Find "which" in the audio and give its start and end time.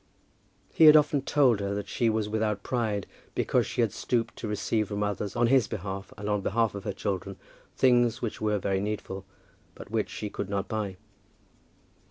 8.19-8.41, 9.91-10.09